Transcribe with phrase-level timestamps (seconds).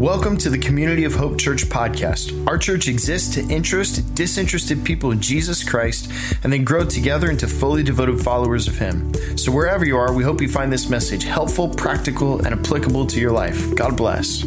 [0.00, 2.48] Welcome to the Community of Hope Church podcast.
[2.48, 6.10] Our church exists to interest disinterested people in Jesus Christ
[6.42, 9.12] and then grow together into fully devoted followers of Him.
[9.36, 13.20] So, wherever you are, we hope you find this message helpful, practical, and applicable to
[13.20, 13.74] your life.
[13.74, 14.42] God bless.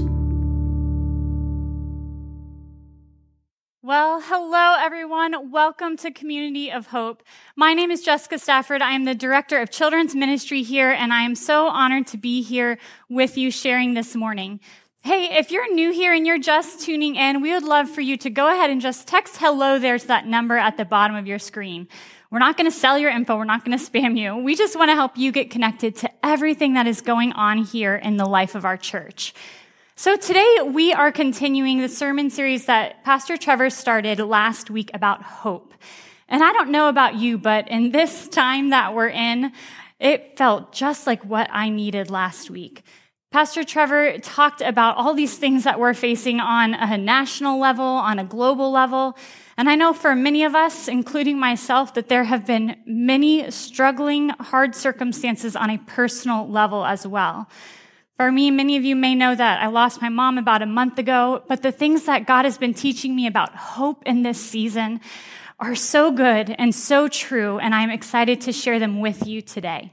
[3.86, 5.52] Well, hello everyone.
[5.52, 7.22] Welcome to Community of Hope.
[7.56, 8.82] My name is Jessica Stafford.
[8.82, 12.42] I am the Director of Children's Ministry here, and I am so honored to be
[12.42, 12.80] here
[13.10, 14.62] with you sharing this morning.
[15.06, 18.16] Hey, if you're new here and you're just tuning in, we would love for you
[18.20, 21.28] to go ahead and just text hello there to that number at the bottom of
[21.28, 21.90] your screen.
[22.32, 23.36] We're not going to sell your info.
[23.36, 24.38] We're not going to spam you.
[24.38, 27.98] We just want to help you get connected to everything that is going on here
[27.98, 29.34] in the life of our church.
[29.98, 35.22] So today we are continuing the sermon series that Pastor Trevor started last week about
[35.22, 35.74] hope.
[36.30, 39.52] And I don't know about you, but in this time that we're in,
[40.00, 42.84] it felt just like what I needed last week.
[43.34, 48.20] Pastor Trevor talked about all these things that we're facing on a national level, on
[48.20, 49.18] a global level.
[49.58, 54.30] And I know for many of us, including myself, that there have been many struggling,
[54.30, 57.50] hard circumstances on a personal level as well.
[58.18, 61.00] For me, many of you may know that I lost my mom about a month
[61.00, 65.02] ago, but the things that God has been teaching me about hope in this season
[65.60, 69.92] are so good and so true, and I'm excited to share them with you today.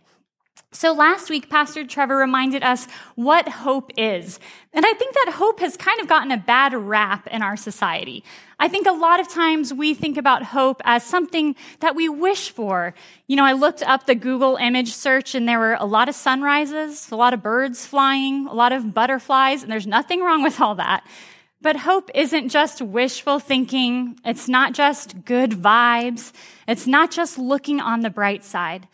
[0.73, 4.39] So last week, Pastor Trevor reminded us what hope is.
[4.73, 8.23] And I think that hope has kind of gotten a bad rap in our society.
[8.61, 12.51] I think a lot of times we think about hope as something that we wish
[12.51, 12.95] for.
[13.27, 16.15] You know, I looked up the Google image search and there were a lot of
[16.15, 20.61] sunrises, a lot of birds flying, a lot of butterflies, and there's nothing wrong with
[20.61, 21.05] all that.
[21.61, 24.21] But hope isn't just wishful thinking.
[24.25, 26.33] It's not just good vibes.
[26.69, 28.87] It's not just looking on the bright side.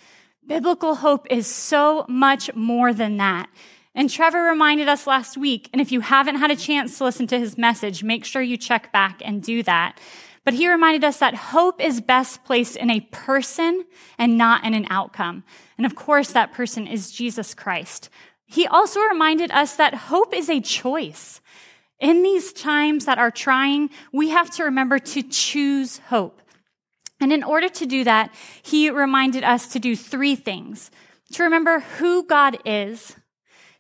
[0.47, 3.49] Biblical hope is so much more than that.
[3.97, 7.27] And Trevor reminded us last week, and if you haven't had a chance to listen
[7.29, 9.99] to his message, make sure you check back and do that.
[10.45, 13.85] But he reminded us that hope is best placed in a person
[14.19, 15.43] and not in an outcome.
[15.77, 18.09] And of course, that person is Jesus Christ.
[18.45, 21.41] He also reminded us that hope is a choice.
[21.99, 26.41] In these times that are trying, we have to remember to choose hope.
[27.21, 30.91] And in order to do that, he reminded us to do three things.
[31.33, 33.17] To remember who God is,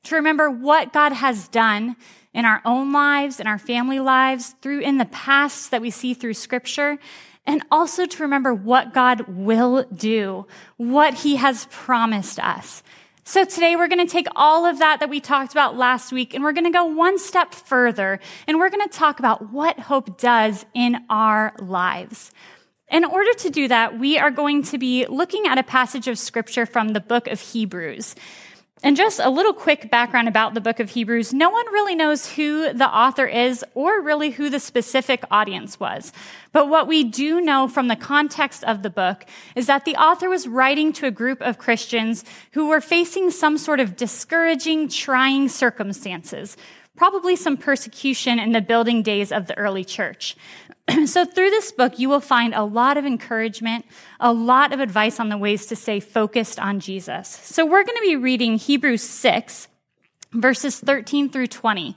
[0.04, 1.96] to remember what God has done
[2.32, 6.12] in our own lives, in our family lives, through in the past that we see
[6.12, 6.98] through scripture,
[7.46, 12.82] and also to remember what God will do, what he has promised us.
[13.24, 16.32] So today we're going to take all of that that we talked about last week
[16.32, 19.80] and we're going to go one step further and we're going to talk about what
[19.80, 22.30] hope does in our lives.
[22.90, 26.18] In order to do that, we are going to be looking at a passage of
[26.18, 28.14] scripture from the book of Hebrews.
[28.82, 31.32] And just a little quick background about the book of Hebrews.
[31.32, 36.12] No one really knows who the author is or really who the specific audience was.
[36.52, 39.24] But what we do know from the context of the book
[39.56, 43.58] is that the author was writing to a group of Christians who were facing some
[43.58, 46.56] sort of discouraging, trying circumstances,
[46.96, 50.36] probably some persecution in the building days of the early church.
[51.06, 53.84] so through this book, you will find a lot of encouragement,
[54.20, 57.28] a lot of advice on the ways to stay focused on Jesus.
[57.28, 59.68] So we're going to be reading Hebrews 6,
[60.32, 61.96] verses 13 through 20.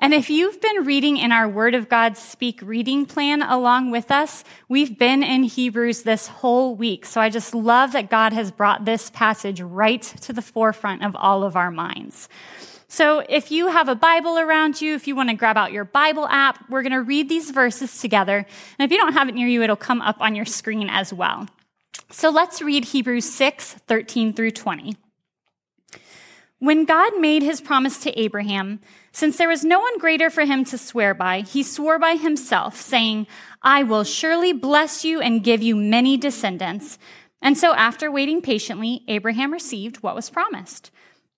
[0.00, 4.12] And if you've been reading in our Word of God Speak reading plan along with
[4.12, 7.04] us, we've been in Hebrews this whole week.
[7.04, 11.16] So I just love that God has brought this passage right to the forefront of
[11.16, 12.28] all of our minds.
[12.88, 15.84] So if you have a Bible around you, if you want to grab out your
[15.84, 18.46] Bible app, we're going to read these verses together.
[18.78, 21.12] And if you don't have it near you, it'll come up on your screen as
[21.12, 21.46] well.
[22.10, 24.96] So let's read Hebrews 6, 13 through 20.
[26.60, 28.80] When God made his promise to Abraham,
[29.12, 32.80] since there was no one greater for him to swear by, he swore by himself,
[32.80, 33.26] saying,
[33.62, 36.98] I will surely bless you and give you many descendants.
[37.42, 40.90] And so after waiting patiently, Abraham received what was promised.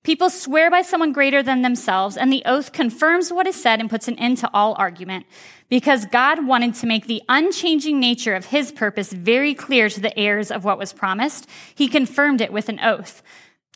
[0.03, 3.91] People swear by someone greater than themselves, and the oath confirms what is said and
[3.91, 5.27] puts an end to all argument.
[5.69, 10.19] Because God wanted to make the unchanging nature of his purpose very clear to the
[10.19, 13.23] heirs of what was promised, he confirmed it with an oath.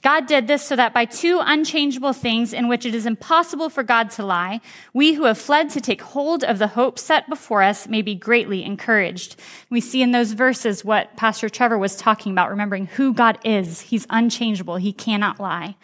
[0.05, 3.83] God did this so that by two unchangeable things in which it is impossible for
[3.83, 4.61] God to lie,
[4.93, 8.15] we who have fled to take hold of the hope set before us may be
[8.15, 9.41] greatly encouraged.
[9.71, 13.81] We see in those verses what Pastor Trevor was talking about, remembering who God is.
[13.81, 14.77] He's unchangeable.
[14.77, 15.75] He cannot lie.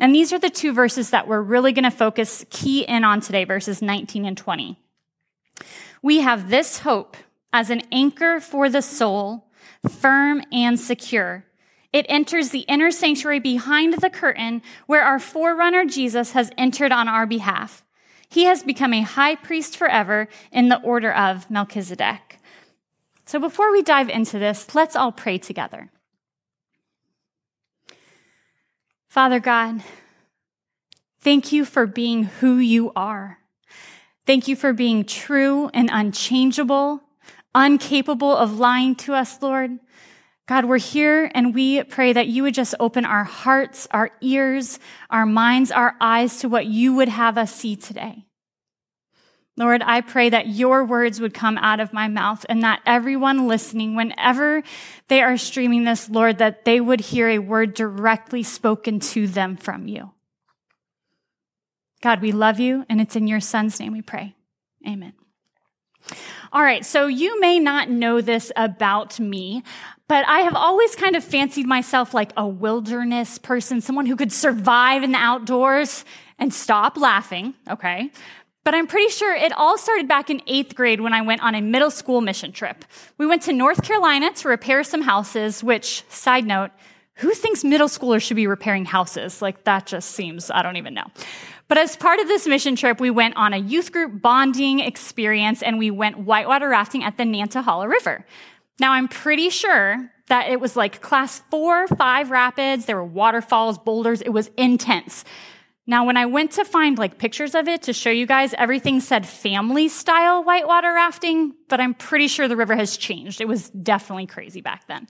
[0.00, 3.20] And these are the two verses that we're really going to focus key in on
[3.20, 4.76] today, verses 19 and 20.
[6.02, 7.16] We have this hope
[7.52, 9.46] as an anchor for the soul,
[9.88, 11.44] firm and secure
[11.92, 17.08] it enters the inner sanctuary behind the curtain where our forerunner Jesus has entered on
[17.08, 17.82] our behalf.
[18.28, 22.38] he has become a high priest forever in the order of Melchizedek.
[23.24, 25.90] So before we dive into this, let's all pray together.
[29.08, 29.82] Father God,
[31.20, 33.38] thank you for being who you are.
[34.26, 37.02] Thank you for being true and unchangeable,
[37.54, 39.78] uncapable of lying to us, Lord.
[40.48, 44.78] God, we're here and we pray that you would just open our hearts, our ears,
[45.10, 48.24] our minds, our eyes to what you would have us see today.
[49.58, 53.46] Lord, I pray that your words would come out of my mouth and that everyone
[53.46, 54.62] listening, whenever
[55.08, 59.56] they are streaming this, Lord, that they would hear a word directly spoken to them
[59.56, 60.12] from you.
[62.00, 64.34] God, we love you and it's in your son's name we pray.
[64.86, 65.12] Amen.
[66.52, 69.62] All right, so you may not know this about me,
[70.08, 74.32] but I have always kind of fancied myself like a wilderness person, someone who could
[74.32, 76.04] survive in the outdoors
[76.38, 78.10] and stop laughing, okay?
[78.64, 81.54] But I'm pretty sure it all started back in eighth grade when I went on
[81.54, 82.84] a middle school mission trip.
[83.16, 86.70] We went to North Carolina to repair some houses, which, side note,
[87.14, 89.42] who thinks middle schoolers should be repairing houses?
[89.42, 91.06] Like, that just seems, I don't even know.
[91.66, 95.62] But as part of this mission trip, we went on a youth group bonding experience
[95.62, 98.24] and we went whitewater rafting at the Nantahala River.
[98.80, 102.84] Now, I'm pretty sure that it was like class four, five rapids.
[102.84, 104.20] There were waterfalls, boulders.
[104.22, 105.24] It was intense.
[105.86, 109.00] Now, when I went to find like pictures of it to show you guys, everything
[109.00, 113.40] said family style whitewater rafting, but I'm pretty sure the river has changed.
[113.40, 115.08] It was definitely crazy back then.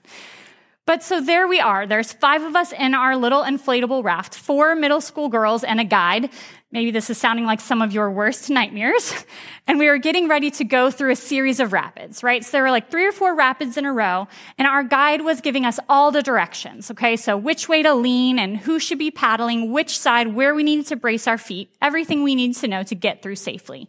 [0.85, 1.85] But so there we are.
[1.85, 5.83] There's five of us in our little inflatable raft, four middle school girls and a
[5.83, 6.29] guide.
[6.71, 9.13] Maybe this is sounding like some of your worst nightmares.
[9.67, 12.43] And we were getting ready to go through a series of rapids, right?
[12.43, 14.27] So there were like three or four rapids in a row,
[14.57, 17.15] and our guide was giving us all the directions, okay?
[17.15, 20.87] So which way to lean and who should be paddling, which side, where we needed
[20.87, 23.87] to brace our feet, everything we needed to know to get through safely.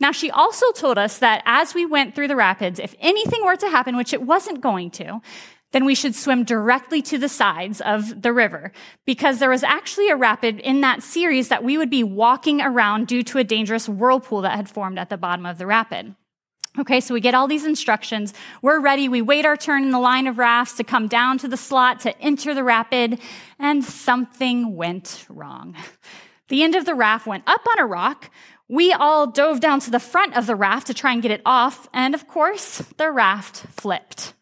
[0.00, 3.56] Now, she also told us that as we went through the rapids, if anything were
[3.56, 5.20] to happen, which it wasn't going to,
[5.72, 8.72] then we should swim directly to the sides of the river
[9.04, 13.06] because there was actually a rapid in that series that we would be walking around
[13.06, 16.14] due to a dangerous whirlpool that had formed at the bottom of the rapid.
[16.78, 18.32] Okay, so we get all these instructions.
[18.62, 19.08] We're ready.
[19.08, 22.00] We wait our turn in the line of rafts to come down to the slot
[22.00, 23.20] to enter the rapid,
[23.58, 25.74] and something went wrong.
[26.48, 28.30] The end of the raft went up on a rock.
[28.68, 31.42] We all dove down to the front of the raft to try and get it
[31.44, 34.34] off, and of course, the raft flipped.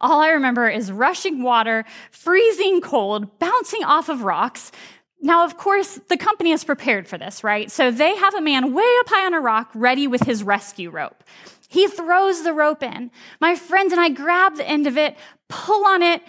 [0.00, 4.72] All I remember is rushing water, freezing cold, bouncing off of rocks.
[5.20, 7.70] Now, of course, the company is prepared for this, right?
[7.70, 10.90] So they have a man way up high on a rock ready with his rescue
[10.90, 11.22] rope.
[11.68, 13.10] He throws the rope in.
[13.40, 15.16] My friends and I grab the end of it,
[15.48, 16.22] pull on it,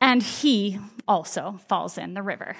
[0.00, 2.56] and he also falls in the river.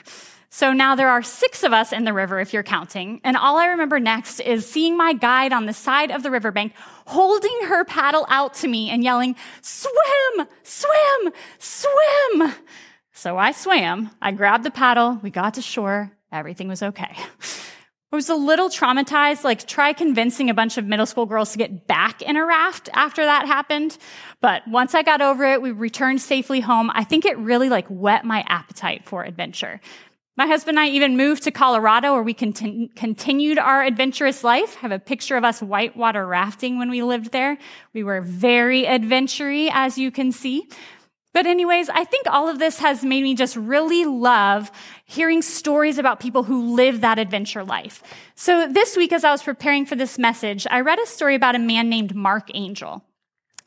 [0.50, 3.20] So now there are six of us in the river, if you're counting.
[3.22, 6.72] And all I remember next is seeing my guide on the side of the riverbank
[7.06, 12.54] holding her paddle out to me and yelling, swim, swim, swim.
[13.12, 14.10] So I swam.
[14.22, 15.18] I grabbed the paddle.
[15.22, 16.12] We got to shore.
[16.32, 17.14] Everything was okay.
[18.10, 21.58] I was a little traumatized, like try convincing a bunch of middle school girls to
[21.58, 23.98] get back in a raft after that happened.
[24.40, 26.90] But once I got over it, we returned safely home.
[26.94, 29.82] I think it really like whet my appetite for adventure.
[30.38, 34.76] My husband and I even moved to Colorado where we continu- continued our adventurous life.
[34.78, 37.58] I have a picture of us whitewater rafting when we lived there.
[37.92, 40.66] We were very adventury, as you can see.
[41.38, 44.72] But anyways, I think all of this has made me just really love
[45.04, 48.02] hearing stories about people who live that adventure life.
[48.34, 51.54] So this week, as I was preparing for this message, I read a story about
[51.54, 53.04] a man named Mark Angel.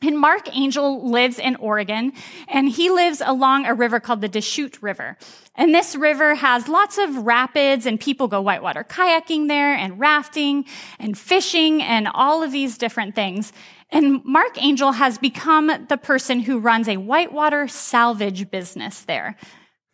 [0.02, 2.12] And Mark Angel lives in Oregon,
[2.46, 5.16] and he lives along a river called the Deschutes River.
[5.54, 10.66] And this river has lots of rapids, and people go whitewater kayaking there, and rafting,
[10.98, 13.52] and fishing, and all of these different things.
[13.92, 19.36] And Mark Angel has become the person who runs a whitewater salvage business there.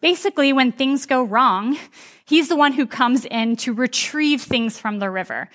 [0.00, 1.76] Basically, when things go wrong,
[2.25, 5.49] he's the one who comes in to retrieve things from the river.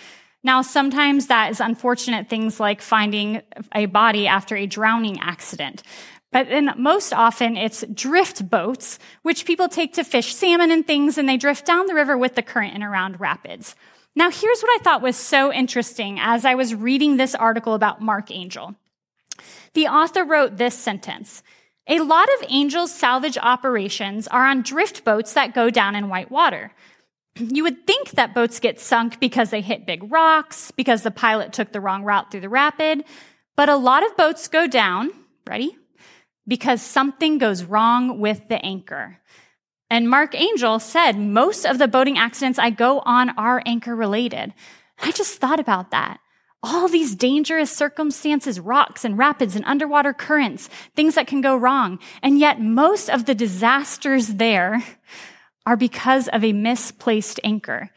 [0.44, 3.42] Now, sometimes that is unfortunate things like finding
[3.74, 5.82] a body after a drowning accident.
[6.34, 11.18] But then most often it's drift boats, which people take to fish salmon and things,
[11.18, 13.76] and they drift down the river with the current and around rapids.
[14.16, 18.02] Now, here's what I thought was so interesting as I was reading this article about
[18.02, 18.76] Mark Angel.
[19.74, 21.42] The author wrote this sentence.
[21.88, 26.32] A lot of Angel's salvage operations are on drift boats that go down in white
[26.32, 26.72] water.
[27.36, 31.52] You would think that boats get sunk because they hit big rocks, because the pilot
[31.52, 33.04] took the wrong route through the rapid,
[33.56, 35.10] but a lot of boats go down,
[35.48, 35.76] ready?
[36.48, 39.20] Because something goes wrong with the anchor.
[39.94, 44.52] And Mark Angel said most of the boating accidents I go on are anchor related.
[45.00, 46.20] I just thought about that.
[46.64, 52.00] All these dangerous circumstances, rocks and rapids and underwater currents, things that can go wrong.
[52.24, 54.84] And yet most of the disasters there
[55.68, 57.92] are because of a misplaced anchor.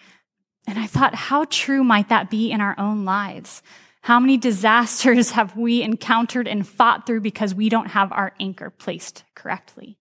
[0.66, 3.62] And I thought, how true might that be in our own lives?
[4.02, 8.68] How many disasters have we encountered and fought through because we don't have our anchor
[8.68, 9.96] placed correctly?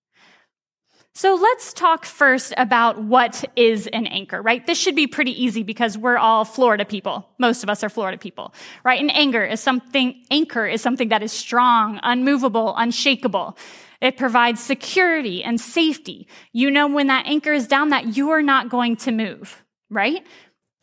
[1.17, 4.67] So let's talk first about what is an anchor, right?
[4.67, 7.25] This should be pretty easy because we're all Florida people.
[7.37, 8.53] Most of us are Florida people,
[8.83, 8.99] right?
[8.99, 13.57] An anchor is something, anchor is something that is strong, unmovable, unshakable.
[14.01, 16.27] It provides security and safety.
[16.51, 20.21] You know when that anchor is down that you are not going to move, right?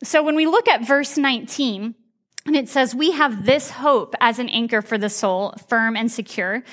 [0.03, 1.93] So when we look at verse 19,
[2.47, 6.11] and it says, we have this hope as an anchor for the soul, firm and
[6.11, 6.63] secure.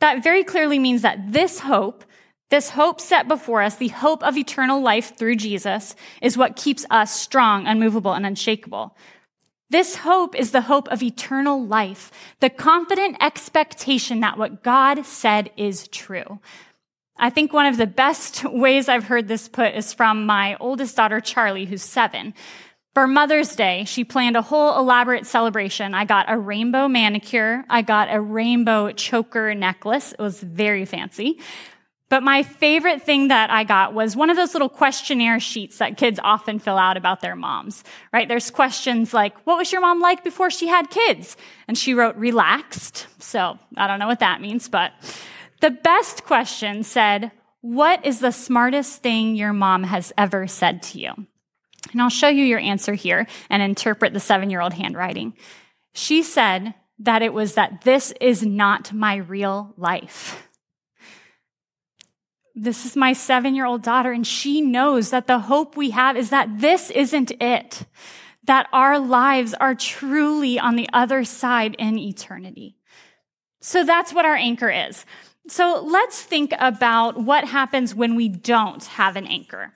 [0.00, 2.04] That very clearly means that this hope
[2.50, 6.84] this hope set before us, the hope of eternal life through Jesus, is what keeps
[6.90, 8.96] us strong, unmovable, and unshakable.
[9.70, 15.50] This hope is the hope of eternal life, the confident expectation that what God said
[15.56, 16.38] is true.
[17.16, 20.96] I think one of the best ways I've heard this put is from my oldest
[20.96, 22.34] daughter, Charlie, who's seven.
[22.94, 25.94] For Mother's Day, she planned a whole elaborate celebration.
[25.94, 27.64] I got a rainbow manicure.
[27.68, 30.12] I got a rainbow choker necklace.
[30.12, 31.40] It was very fancy.
[32.10, 35.96] But my favorite thing that I got was one of those little questionnaire sheets that
[35.96, 37.82] kids often fill out about their moms,
[38.12, 38.28] right?
[38.28, 41.36] There's questions like, what was your mom like before she had kids?
[41.66, 43.06] And she wrote relaxed.
[43.20, 44.92] So I don't know what that means, but
[45.60, 47.32] the best question said,
[47.62, 51.12] what is the smartest thing your mom has ever said to you?
[51.92, 55.34] And I'll show you your answer here and interpret the seven year old handwriting.
[55.94, 60.48] She said that it was that this is not my real life.
[62.54, 66.16] This is my seven year old daughter, and she knows that the hope we have
[66.16, 67.86] is that this isn't it,
[68.46, 72.76] that our lives are truly on the other side in eternity.
[73.60, 75.04] So that's what our anchor is.
[75.48, 79.72] So let's think about what happens when we don't have an anchor.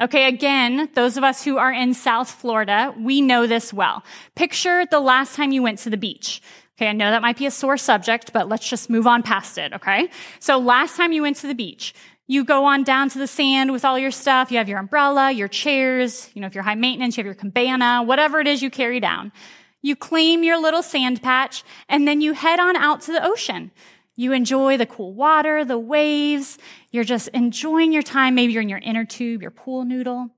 [0.00, 4.04] Okay, again, those of us who are in South Florida, we know this well.
[4.36, 6.40] Picture the last time you went to the beach.
[6.76, 9.58] Okay, I know that might be a sore subject, but let's just move on past
[9.58, 10.08] it, okay?
[10.38, 11.92] So last time you went to the beach,
[12.30, 14.52] you go on down to the sand with all your stuff.
[14.52, 17.34] You have your umbrella, your chairs, you know, if you're high maintenance, you have your
[17.34, 19.32] cabana, whatever it is you carry down.
[19.80, 23.70] You claim your little sand patch and then you head on out to the ocean.
[24.14, 26.58] You enjoy the cool water, the waves.
[26.90, 28.34] You're just enjoying your time.
[28.34, 30.28] Maybe you're in your inner tube, your pool noodle.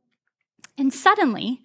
[0.78, 1.60] And suddenly,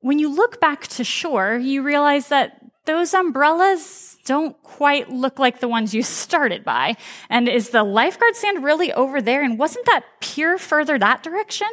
[0.00, 5.60] when you look back to shore, you realize that those umbrellas don't quite look like
[5.60, 6.96] the ones you started by.
[7.28, 9.42] And is the lifeguard sand really over there?
[9.42, 11.68] And wasn't that pier further that direction?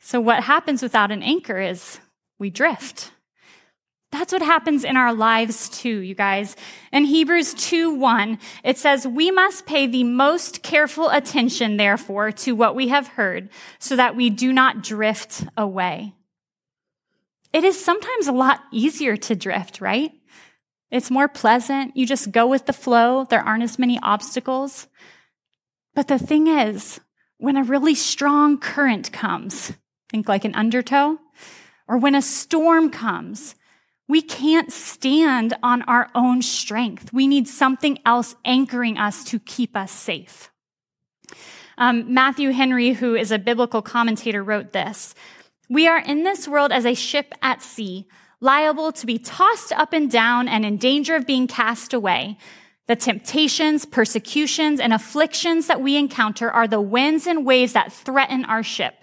[0.00, 2.00] So what happens without an anchor is
[2.38, 3.12] we drift.
[4.10, 6.54] That's what happens in our lives too, you guys.
[6.92, 12.52] In Hebrews 2 1, it says, We must pay the most careful attention, therefore, to
[12.52, 16.12] what we have heard, so that we do not drift away.
[17.52, 20.12] It is sometimes a lot easier to drift, right?
[20.90, 21.96] It's more pleasant.
[21.96, 23.24] You just go with the flow.
[23.24, 24.88] There aren't as many obstacles.
[25.94, 27.00] But the thing is,
[27.38, 29.72] when a really strong current comes,
[30.10, 31.18] think like an undertow,
[31.88, 33.54] or when a storm comes,
[34.08, 37.12] we can't stand on our own strength.
[37.12, 40.50] We need something else anchoring us to keep us safe.
[41.78, 45.14] Um, Matthew Henry, who is a biblical commentator, wrote this
[45.72, 48.06] we are in this world as a ship at sea,
[48.40, 52.36] liable to be tossed up and down and in danger of being cast away.
[52.88, 58.44] The temptations, persecutions, and afflictions that we encounter are the winds and waves that threaten
[58.44, 58.94] our ship.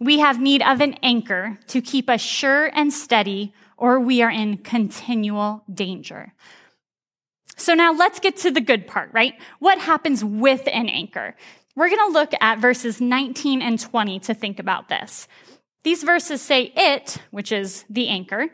[0.00, 4.30] We have need of an anchor to keep us sure and steady, or we are
[4.30, 6.32] in continual danger.
[7.56, 9.34] So now let's get to the good part, right?
[9.60, 11.36] What happens with an anchor?
[11.76, 15.28] We're going to look at verses 19 and 20 to think about this.
[15.84, 18.48] These verses say it, which is the anchor,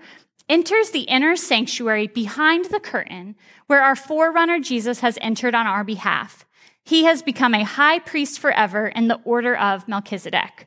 [0.49, 3.37] enters the inner sanctuary behind the curtain
[3.69, 6.45] where our forerunner Jesus has entered on our behalf.
[6.85, 10.67] He has become a high priest forever in the order of Melchizedek.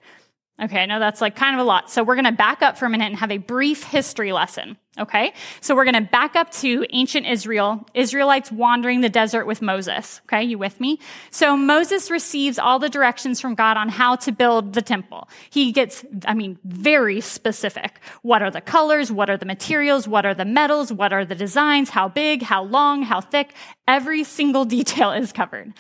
[0.62, 1.90] Okay, I know that's like kind of a lot.
[1.90, 4.78] So we're going to back up for a minute and have a brief history lesson.
[5.00, 9.64] Okay, so we're going to back up to ancient Israel, Israelites wandering the desert with
[9.64, 10.22] Moses.
[10.26, 11.00] Okay, you with me?
[11.32, 15.28] So Moses receives all the directions from God on how to build the temple.
[15.50, 18.00] He gets, I mean, very specific.
[18.22, 19.12] What are the colors?
[19.12, 20.08] What are the materials?
[20.08, 20.94] What are the metals?
[20.94, 21.90] What are the designs?
[21.90, 22.44] How big?
[22.44, 23.02] How long?
[23.02, 23.56] How thick?
[23.88, 25.74] Every single detail is covered.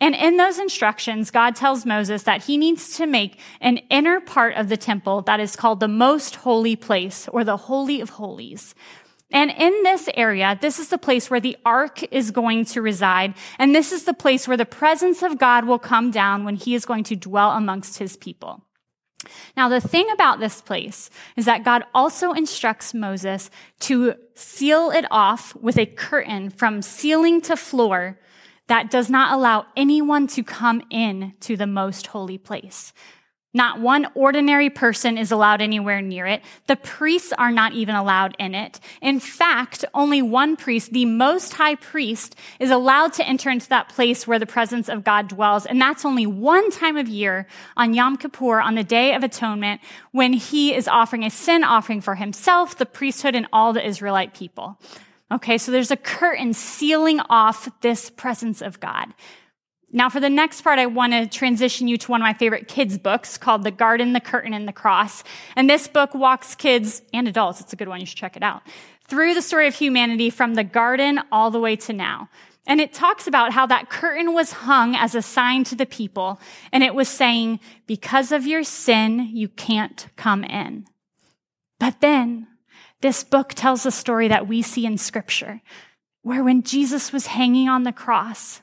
[0.00, 4.54] And in those instructions, God tells Moses that he needs to make an inner part
[4.56, 8.74] of the temple that is called the most holy place or the Holy of Holies.
[9.30, 13.34] And in this area, this is the place where the ark is going to reside.
[13.58, 16.74] And this is the place where the presence of God will come down when he
[16.74, 18.62] is going to dwell amongst his people.
[19.56, 25.06] Now, the thing about this place is that God also instructs Moses to seal it
[25.10, 28.18] off with a curtain from ceiling to floor
[28.66, 32.92] that does not allow anyone to come in to the most holy place.
[33.56, 36.42] Not one ordinary person is allowed anywhere near it.
[36.66, 38.80] The priests are not even allowed in it.
[39.00, 43.88] In fact, only one priest, the most high priest, is allowed to enter into that
[43.88, 45.66] place where the presence of God dwells.
[45.66, 49.80] And that's only one time of year on Yom Kippur, on the Day of Atonement,
[50.10, 54.34] when he is offering a sin offering for himself, the priesthood, and all the Israelite
[54.34, 54.80] people.
[55.34, 59.12] Okay, so there's a curtain sealing off this presence of God.
[59.90, 62.68] Now, for the next part, I want to transition you to one of my favorite
[62.68, 65.24] kids' books called The Garden, the Curtain, and the Cross.
[65.56, 68.44] And this book walks kids and adults, it's a good one, you should check it
[68.44, 68.62] out,
[69.08, 72.28] through the story of humanity from the garden all the way to now.
[72.66, 76.40] And it talks about how that curtain was hung as a sign to the people.
[76.72, 80.86] And it was saying, because of your sin, you can't come in.
[81.80, 82.46] But then
[83.00, 85.60] this book tells a story that we see in scripture
[86.22, 88.62] where when Jesus was hanging on the cross,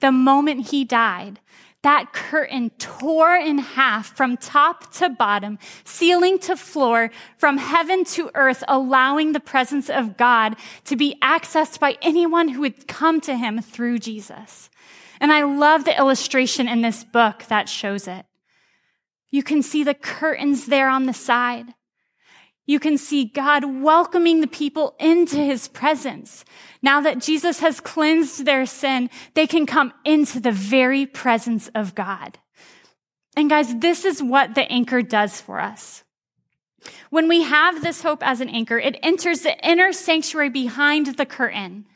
[0.00, 1.40] the moment he died,
[1.82, 8.30] that curtain tore in half from top to bottom, ceiling to floor, from heaven to
[8.34, 13.36] earth, allowing the presence of God to be accessed by anyone who would come to
[13.36, 14.68] him through Jesus.
[15.20, 18.26] And I love the illustration in this book that shows it.
[19.30, 21.66] You can see the curtains there on the side.
[22.66, 26.44] You can see God welcoming the people into his presence.
[26.82, 31.94] Now that Jesus has cleansed their sin, they can come into the very presence of
[31.94, 32.38] God.
[33.36, 36.02] And guys, this is what the anchor does for us.
[37.10, 41.26] When we have this hope as an anchor, it enters the inner sanctuary behind the
[41.26, 41.86] curtain.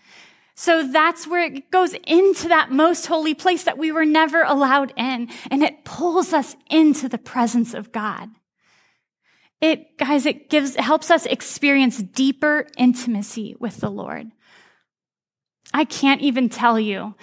[0.55, 4.93] So that's where it goes into that most holy place that we were never allowed
[4.97, 8.28] in, and it pulls us into the presence of God.
[9.61, 14.31] It, guys, it gives, helps us experience deeper intimacy with the Lord.
[15.73, 17.15] I can't even tell you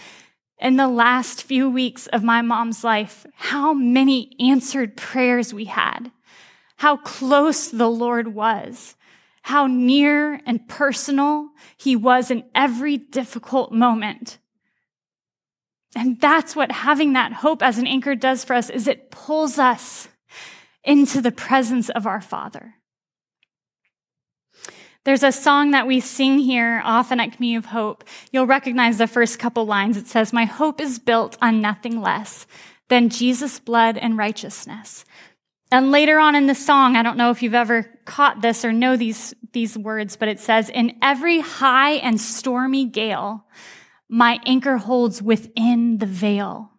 [0.60, 6.12] in the last few weeks of my mom's life how many answered prayers we had,
[6.78, 8.96] how close the Lord was,
[9.44, 14.38] how near and personal he was in every difficult moment.
[15.96, 19.58] And that's what having that hope as an anchor does for us is it pulls
[19.58, 20.08] us
[20.88, 22.76] into the presence of our Father.
[25.04, 28.04] There's a song that we sing here often at Community of Hope.
[28.32, 29.96] You'll recognize the first couple lines.
[29.96, 32.48] It says, My hope is built on nothing less
[32.90, 35.06] than Jesus' blood and righteousness.
[35.72, 38.72] And later on in the song, I don't know if you've ever caught this or
[38.72, 43.46] know these, these words, but it says, In every high and stormy gale,
[44.10, 46.72] my anchor holds within the veil.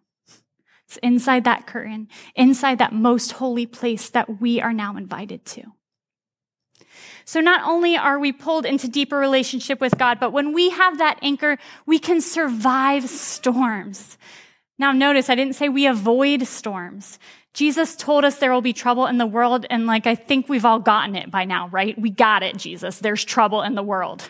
[0.89, 5.61] It's inside that curtain, inside that most holy place that we are now invited to.
[7.25, 10.97] So not only are we pulled into deeper relationship with God, but when we have
[10.97, 14.17] that anchor, we can survive storms.
[14.79, 17.19] Now notice, I didn't say we avoid storms.
[17.53, 19.67] Jesus told us there will be trouble in the world.
[19.69, 21.99] And like, I think we've all gotten it by now, right?
[22.01, 22.97] We got it, Jesus.
[22.97, 24.23] There's trouble in the world.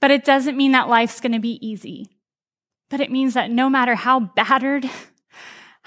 [0.00, 2.08] But it doesn't mean that life's going to be easy.
[2.88, 4.88] But it means that no matter how battered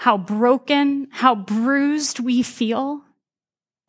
[0.00, 3.02] how broken, how bruised we feel,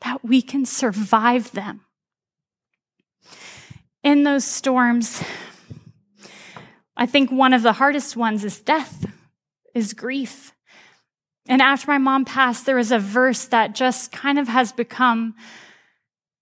[0.02, 1.80] that we can survive them.
[4.04, 5.24] In those storms,
[6.98, 9.10] I think one of the hardest ones is death,
[9.74, 10.52] is grief.
[11.48, 15.34] And after my mom passed, there was a verse that just kind of has become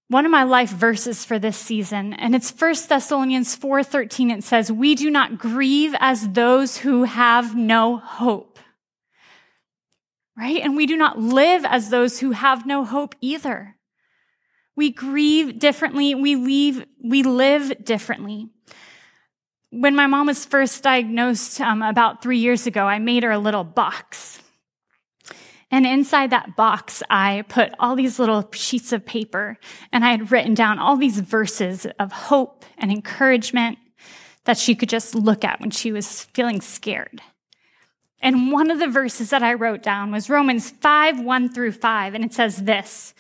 [0.08, 2.13] one of my life verses for this season.
[2.13, 4.32] And it's 1 Thessalonians 4:13.
[4.32, 8.48] It says, "We do not grieve as those who have no hope."
[10.39, 10.62] Right?
[10.62, 13.75] And we do not live as those who have no hope either.
[14.75, 16.15] We grieve differently.
[16.15, 18.47] We leave, we live differently.
[19.71, 23.38] When my mom was first diagnosed um, about three years ago, I made her a
[23.38, 24.41] little box.
[25.69, 29.58] And inside that box, I put all these little sheets of paper
[29.91, 33.78] and I had written down all these verses of hope and encouragement
[34.45, 37.21] that she could just look at when she was feeling scared.
[38.21, 42.13] And one of the verses that I wrote down was Romans 5, 1 through 5.
[42.13, 43.13] And it says this,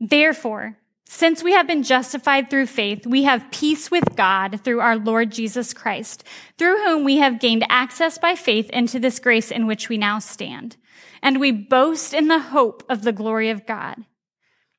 [0.00, 4.96] therefore, Since we have been justified through faith, we have peace with God through our
[4.96, 6.24] Lord Jesus Christ,
[6.58, 10.18] through whom we have gained access by faith into this grace in which we now
[10.18, 10.76] stand.
[11.22, 14.04] And we boast in the hope of the glory of God.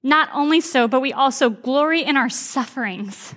[0.02, 3.36] Not only so, but we also glory in our sufferings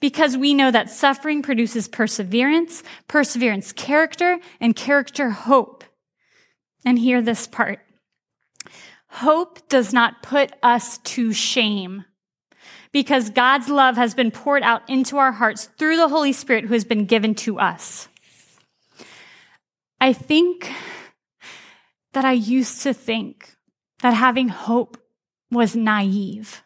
[0.00, 5.84] because we know that suffering produces perseverance, perseverance character, and character hope.
[6.84, 7.80] And hear this part.
[9.08, 12.04] Hope does not put us to shame
[12.92, 16.74] because God's love has been poured out into our hearts through the Holy Spirit who
[16.74, 18.08] has been given to us.
[20.00, 20.72] I think
[22.12, 23.54] that I used to think
[24.00, 24.96] that having hope
[25.50, 26.62] was naive.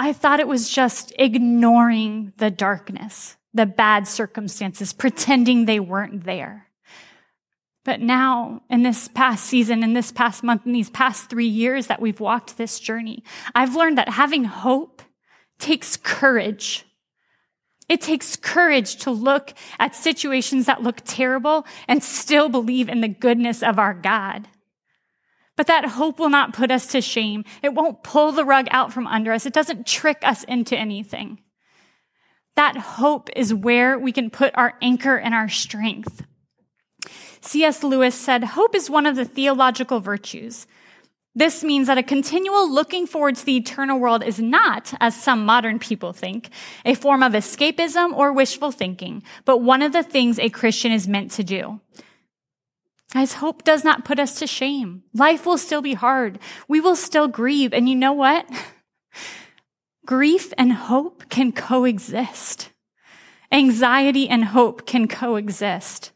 [0.00, 6.68] I thought it was just ignoring the darkness, the bad circumstances, pretending they weren't there.
[7.84, 11.88] But now, in this past season, in this past month, in these past three years
[11.88, 13.22] that we've walked this journey,
[13.54, 15.02] I've learned that having hope
[15.58, 16.86] takes courage.
[17.86, 23.08] It takes courage to look at situations that look terrible and still believe in the
[23.08, 24.48] goodness of our God.
[25.60, 27.44] But that hope will not put us to shame.
[27.62, 29.44] It won't pull the rug out from under us.
[29.44, 31.38] It doesn't trick us into anything.
[32.56, 36.24] That hope is where we can put our anchor and our strength.
[37.42, 37.82] C.S.
[37.82, 40.66] Lewis said, Hope is one of the theological virtues.
[41.34, 45.44] This means that a continual looking forward to the eternal world is not, as some
[45.44, 46.48] modern people think,
[46.86, 51.06] a form of escapism or wishful thinking, but one of the things a Christian is
[51.06, 51.80] meant to do.
[53.12, 55.02] Guys, hope does not put us to shame.
[55.12, 56.38] Life will still be hard.
[56.68, 57.72] We will still grieve.
[57.72, 58.48] And you know what?
[60.06, 62.70] Grief and hope can coexist.
[63.50, 66.12] Anxiety and hope can coexist.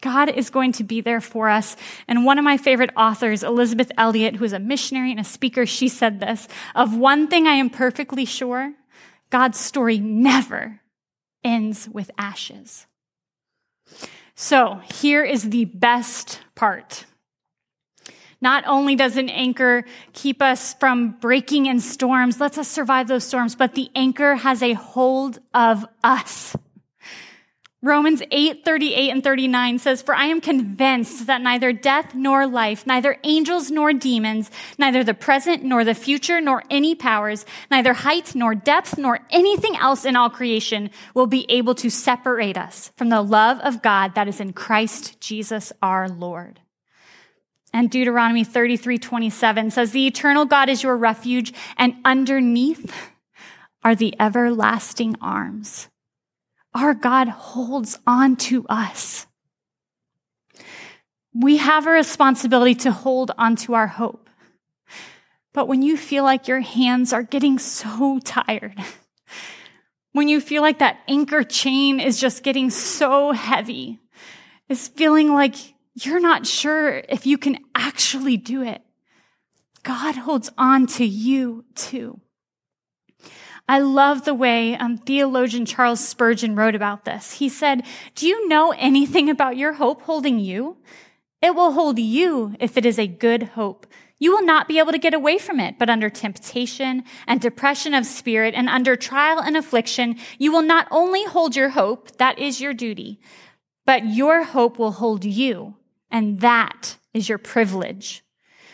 [0.00, 1.76] God is going to be there for us.
[2.06, 5.66] And one of my favorite authors, Elisabeth Elliot, who is a missionary and a speaker,
[5.66, 8.74] she said this, of one thing I am perfectly sure,
[9.30, 10.80] God's story never
[11.42, 12.86] ends with ashes.
[14.40, 17.06] So here is the best part.
[18.40, 23.24] Not only does an anchor keep us from breaking in storms, lets us survive those
[23.24, 26.54] storms, but the anchor has a hold of us.
[27.80, 32.84] Romans 8, 38 and 39 says, For I am convinced that neither death nor life,
[32.88, 38.34] neither angels nor demons, neither the present nor the future nor any powers, neither height
[38.34, 43.10] nor depth nor anything else in all creation will be able to separate us from
[43.10, 46.58] the love of God that is in Christ Jesus our Lord.
[47.72, 52.92] And Deuteronomy 33, 27 says, The eternal God is your refuge and underneath
[53.84, 55.88] are the everlasting arms
[56.78, 59.26] our God holds on to us.
[61.34, 64.30] We have a responsibility to hold on to our hope.
[65.52, 68.76] But when you feel like your hands are getting so tired,
[70.12, 73.98] when you feel like that anchor chain is just getting so heavy,
[74.68, 75.56] is feeling like
[75.94, 78.82] you're not sure if you can actually do it,
[79.82, 82.20] God holds on to you too.
[83.68, 87.32] I love the way um, theologian Charles Spurgeon wrote about this.
[87.32, 90.78] He said, Do you know anything about your hope holding you?
[91.42, 93.86] It will hold you if it is a good hope.
[94.18, 97.94] You will not be able to get away from it, but under temptation and depression
[97.94, 102.38] of spirit and under trial and affliction, you will not only hold your hope, that
[102.38, 103.20] is your duty,
[103.86, 105.76] but your hope will hold you,
[106.10, 108.24] and that is your privilege.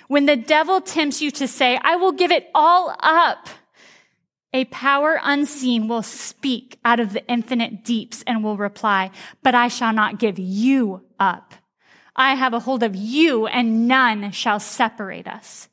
[0.09, 3.49] When the devil tempts you to say, I will give it all up,
[4.55, 9.11] a power unseen will speak out of the infinite deeps and will reply,
[9.43, 11.55] but I shall not give you up.
[12.17, 15.69] I have a hold of you and none shall separate us.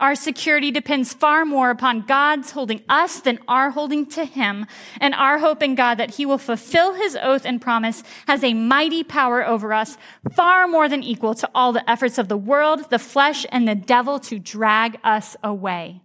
[0.00, 4.66] Our security depends far more upon God's holding us than our holding to him.
[4.98, 8.54] And our hope in God that he will fulfill his oath and promise has a
[8.54, 9.98] mighty power over us,
[10.34, 13.74] far more than equal to all the efforts of the world, the flesh, and the
[13.74, 16.00] devil to drag us away.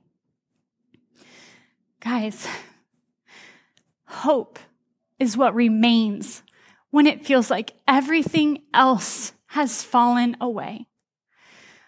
[2.05, 2.47] Guys,
[4.05, 4.59] hope
[5.17, 6.43] is what remains
[6.91, 10.85] when it feels like everything else has fallen away.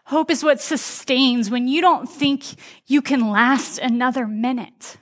[0.06, 2.46] Hope is what sustains when you don't think
[2.88, 4.98] you can last another minute.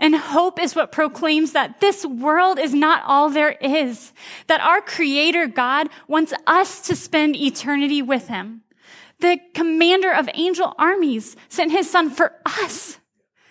[0.00, 4.12] And hope is what proclaims that this world is not all there is,
[4.48, 8.62] that our creator God wants us to spend eternity with him.
[9.20, 12.98] The commander of angel armies sent his son for us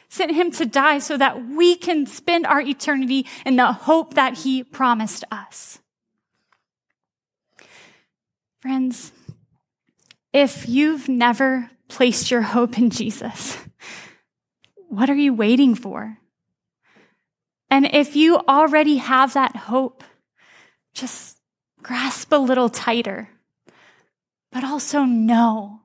[0.10, 4.40] sent him to die so that we can spend our eternity in the hope that
[4.40, 5.80] he promised us.
[8.62, 9.12] Friends,
[10.34, 13.58] if you've never placed your hope in Jesus,
[14.88, 16.18] what are you waiting for?
[17.70, 20.04] And if you already have that hope,
[20.94, 21.38] just
[21.84, 23.30] grasp a little tighter,
[24.52, 25.82] but also know,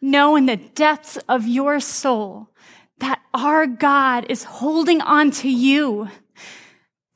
[0.00, 2.50] know in the depths of your soul
[2.98, 6.08] that our God is holding on to you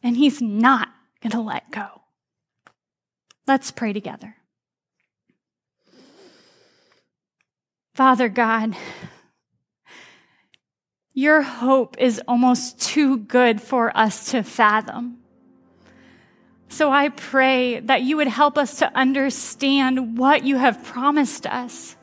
[0.03, 0.89] and he's not
[1.23, 1.87] going to let go.
[3.47, 4.37] Let's pray together.
[7.95, 8.77] Father God,
[11.15, 15.19] your hope is almost too good for us to fathom.
[16.69, 21.97] So I pray that you would help us to understand what you have promised us.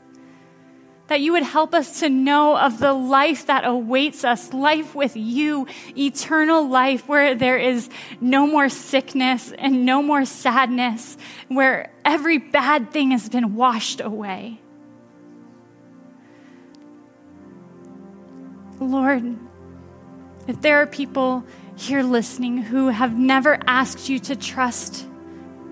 [1.08, 5.16] That you would help us to know of the life that awaits us, life with
[5.16, 7.90] you, eternal life where there is
[8.20, 11.16] no more sickness and no more sadness,
[11.48, 14.60] where every bad thing has been washed away.
[18.80, 19.38] Lord,
[20.48, 25.08] if there are people here listening who have never asked you to trust,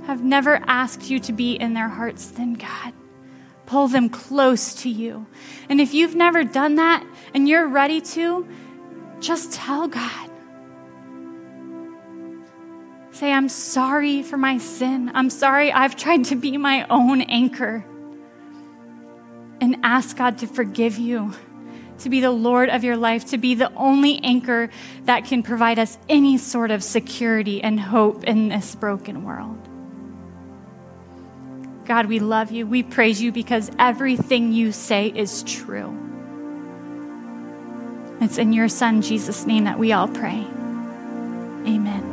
[0.05, 2.93] have never asked you to be in their hearts, then God,
[3.73, 5.25] pull them close to you.
[5.67, 8.47] And if you've never done that and you're ready to,
[9.19, 10.29] just tell God.
[13.09, 15.09] Say, I'm sorry for my sin.
[15.15, 17.83] I'm sorry I've tried to be my own anchor.
[19.59, 21.33] And ask God to forgive you
[21.97, 24.69] to be the Lord of your life, to be the only anchor
[25.05, 29.72] that can provide us any sort of security and hope in this broken world.
[31.85, 32.65] God, we love you.
[32.65, 35.99] We praise you because everything you say is true.
[38.21, 40.45] It's in your Son, Jesus' name, that we all pray.
[41.65, 42.11] Amen.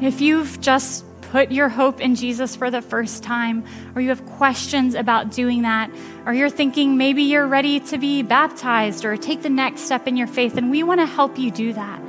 [0.00, 4.26] If you've just put your hope in Jesus for the first time, or you have
[4.26, 5.90] questions about doing that,
[6.26, 10.16] or you're thinking maybe you're ready to be baptized or take the next step in
[10.16, 12.02] your faith, and we want to help you do that.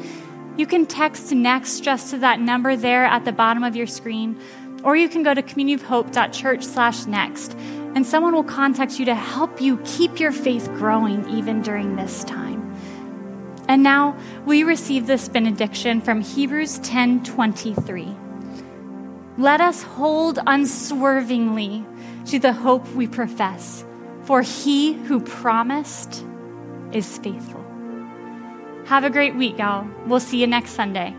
[0.58, 4.40] You can text next just to that number there at the bottom of your screen,
[4.84, 7.54] or you can go to communityofhope.church slash next,
[7.96, 12.24] and someone will contact you to help you keep your faith growing even during this
[12.24, 12.62] time.
[13.68, 18.16] And now we receive this benediction from Hebrews 10 23.
[19.38, 21.86] Let us hold unswervingly
[22.26, 23.86] to the hope we profess,
[24.24, 26.26] for he who promised
[26.92, 27.64] is faithful.
[28.86, 29.88] Have a great week, y'all.
[30.06, 31.16] We'll see you next Sunday.